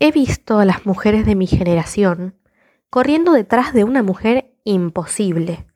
[0.00, 2.36] He visto a las mujeres de mi generación
[2.88, 5.66] corriendo detrás de una mujer imposible,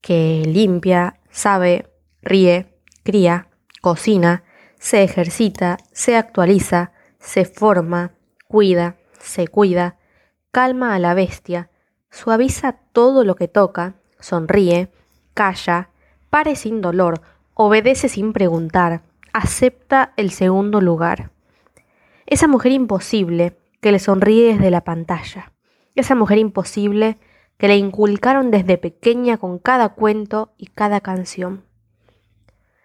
[0.00, 1.88] que limpia, sabe,
[2.22, 2.74] ríe,
[3.04, 3.48] cría,
[3.80, 4.42] cocina,
[4.80, 6.90] se ejercita, se actualiza,
[7.20, 8.14] se forma,
[8.48, 9.96] cuida, se cuida,
[10.50, 11.70] calma a la bestia,
[12.10, 14.90] suaviza todo lo que toca, sonríe,
[15.34, 15.90] calla,
[16.30, 17.22] pare sin dolor,
[17.54, 19.02] obedece sin preguntar,
[19.32, 21.30] acepta el segundo lugar.
[22.26, 25.52] Esa mujer imposible que le sonríe desde la pantalla.
[25.94, 27.18] Esa mujer imposible
[27.56, 31.64] que le inculcaron desde pequeña con cada cuento y cada canción.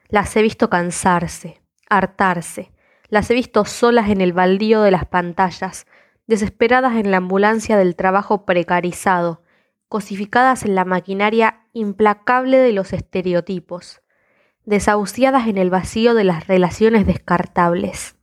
[0.09, 2.71] Las he visto cansarse, hartarse,
[3.09, 5.87] las he visto solas en el baldío de las pantallas,
[6.27, 9.41] desesperadas en la ambulancia del trabajo precarizado,
[9.89, 14.01] cosificadas en la maquinaria implacable de los estereotipos,
[14.65, 18.15] desahuciadas en el vacío de las relaciones descartables.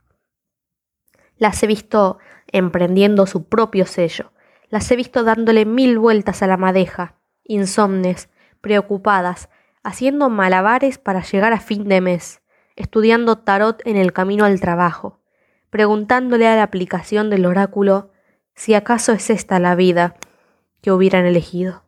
[1.39, 2.19] Las he visto
[2.51, 4.31] emprendiendo su propio sello,
[4.69, 8.29] las he visto dándole mil vueltas a la madeja, insomnes,
[8.61, 9.49] preocupadas,
[9.81, 12.41] haciendo malabares para llegar a fin de mes,
[12.75, 15.21] estudiando tarot en el camino al trabajo,
[15.69, 18.11] preguntándole a la aplicación del oráculo
[18.53, 20.15] si acaso es esta la vida
[20.81, 21.83] que hubieran elegido.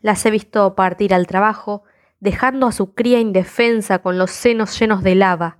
[0.00, 1.82] Las he visto partir al trabajo,
[2.20, 5.57] dejando a su cría indefensa con los senos llenos de lava.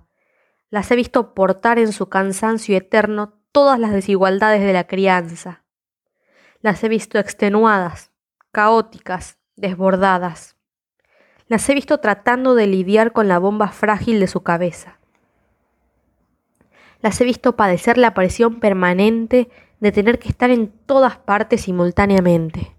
[0.69, 5.63] Las he visto portar en su cansancio eterno todas las desigualdades de la crianza.
[6.61, 8.11] Las he visto extenuadas,
[8.51, 10.57] caóticas, desbordadas.
[11.47, 14.99] Las he visto tratando de lidiar con la bomba frágil de su cabeza.
[17.01, 22.75] Las he visto padecer la presión permanente de tener que estar en todas partes simultáneamente.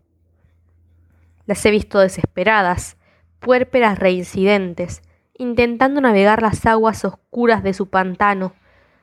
[1.47, 2.97] Las he visto desesperadas,
[3.41, 5.03] puérperas reincidentes,
[5.41, 8.53] intentando navegar las aguas oscuras de su pantano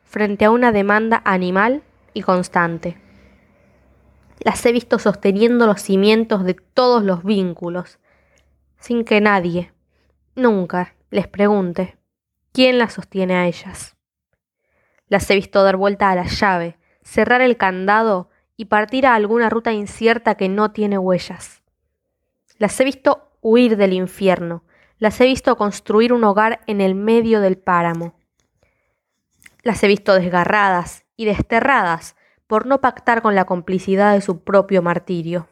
[0.03, 1.81] frente a una demanda animal
[2.13, 3.01] y constante.
[4.41, 7.97] Las he visto sosteniendo los cimientos de todos los vínculos,
[8.77, 9.73] sin que nadie,
[10.35, 11.97] nunca, les pregunte
[12.51, 13.95] quién las sostiene a ellas.
[15.07, 19.49] Las he visto dar vuelta a la llave, cerrar el candado y partir a alguna
[19.49, 21.63] ruta incierta que no tiene huellas.
[22.59, 24.63] Las he visto huir del infierno,
[24.99, 28.15] las he visto construir un hogar en el medio del páramo.
[29.61, 32.15] Las he visto desgarradas y desterradas
[32.47, 35.47] por no pactar con la complicidad de su propio martirio.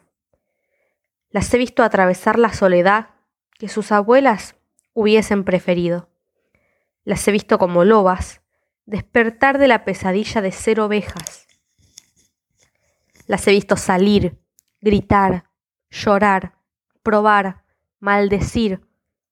[1.30, 3.10] Las he visto atravesar la soledad
[3.58, 4.56] que sus abuelas
[4.94, 6.08] hubiesen preferido.
[7.04, 8.40] Las he visto como lobas
[8.86, 11.46] despertar de la pesadilla de ser ovejas.
[13.26, 14.38] Las he visto salir,
[14.80, 15.50] gritar,
[15.90, 16.54] llorar,
[17.02, 17.64] probar,
[17.98, 18.86] maldecir,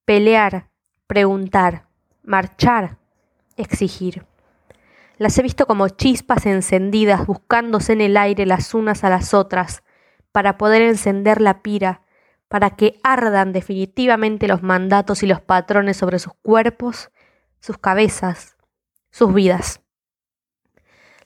[0.04, 0.70] pelear,
[1.06, 1.86] preguntar,
[2.22, 2.98] marchar,
[3.56, 4.26] exigir.
[5.18, 9.82] Las he visto como chispas encendidas buscándose en el aire las unas a las otras
[10.32, 12.02] para poder encender la pira,
[12.48, 17.10] para que ardan definitivamente los mandatos y los patrones sobre sus cuerpos,
[17.60, 18.56] sus cabezas,
[19.10, 19.80] sus vidas.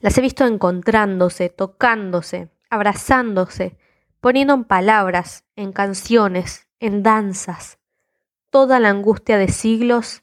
[0.00, 3.78] Las he visto encontrándose, tocándose, abrazándose,
[4.20, 7.78] poniendo en palabras, en canciones, en danzas,
[8.50, 10.22] toda la angustia de siglos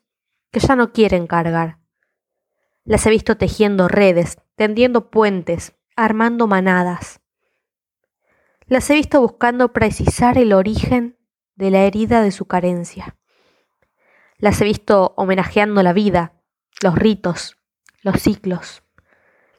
[0.52, 1.80] que ya no quieren cargar.
[2.84, 7.22] Las he visto tejiendo redes, tendiendo puentes, armando manadas.
[8.68, 11.18] Las he visto buscando precisar el origen
[11.56, 13.16] de la herida de su carencia.
[14.38, 16.34] Las he visto homenajeando la vida,
[16.82, 17.58] los ritos,
[18.02, 18.84] los ciclos.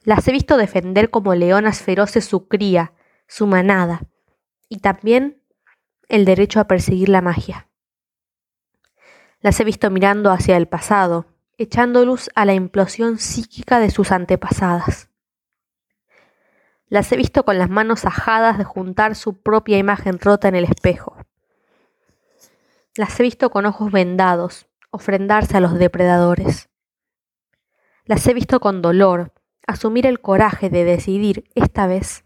[0.02, 2.92] Las he visto defender como leonas feroces su cría,
[3.26, 4.02] su manada,
[4.68, 5.42] y también
[6.08, 7.68] el derecho a perseguir la magia.
[9.46, 11.26] Las he visto mirando hacia el pasado,
[11.56, 15.08] echando luz a la implosión psíquica de sus antepasadas.
[16.88, 20.64] Las he visto con las manos ajadas de juntar su propia imagen rota en el
[20.64, 21.16] espejo.
[22.96, 26.68] Las he visto con ojos vendados, ofrendarse a los depredadores.
[28.04, 29.32] Las he visto con dolor,
[29.64, 32.24] asumir el coraje de decidir, esta vez,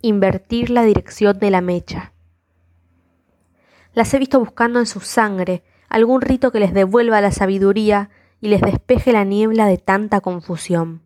[0.00, 2.14] invertir la dirección de la mecha.
[3.94, 5.62] Las he visto buscando en su sangre
[5.92, 8.08] algún rito que les devuelva la sabiduría
[8.40, 11.02] y les despeje la niebla de tanta confusión.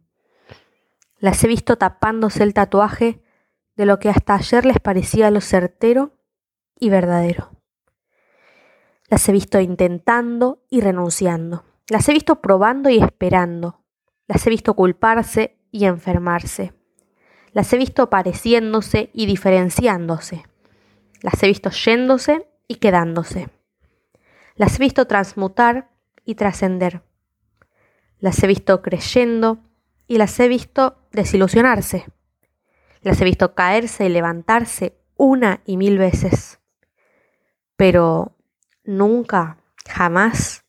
[1.19, 3.21] Las he visto tapándose el tatuaje
[3.75, 6.12] de lo que hasta ayer les parecía lo certero
[6.79, 7.50] y verdadero.
[9.09, 11.65] Las he visto intentando y renunciando.
[11.88, 13.83] Las he visto probando y esperando.
[14.29, 16.75] Las he visto culparse y enfermarse.
[17.53, 20.44] Las he visto pareciéndose y diferenciándose.
[21.23, 23.49] Las he visto yéndose y quedándose.
[24.56, 25.91] Las he visto transmutar
[26.25, 27.03] y trascender.
[28.19, 29.58] Las he visto creyendo
[30.06, 32.06] y las he visto desilusionarse.
[33.03, 36.58] Las he visto caerse y levantarse una y mil veces.
[37.76, 38.37] Pero
[38.82, 40.64] nunca, jamás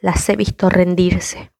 [0.00, 1.52] las he visto rendirse.